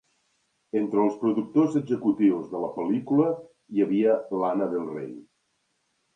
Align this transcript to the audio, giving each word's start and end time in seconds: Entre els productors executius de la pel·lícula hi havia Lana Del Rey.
Entre 0.77 1.01
els 1.03 1.19
productors 1.23 1.77
executius 1.81 2.47
de 2.55 2.63
la 2.65 2.71
pel·lícula 2.79 3.29
hi 3.77 3.87
havia 3.87 4.19
Lana 4.43 4.71
Del 4.75 4.91
Rey. 4.97 5.15